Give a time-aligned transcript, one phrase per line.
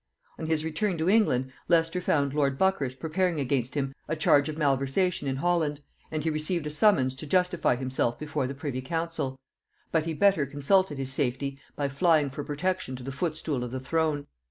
[0.39, 4.57] On his return to England, Leicester found lord Buckhurst preparing against him a charge of
[4.57, 9.39] malversation in Holland, and he received a summons to justify himself before the privy council;
[9.91, 13.79] but he better consulted his safety by flying for protection to the footstool of the
[13.79, 14.25] throne.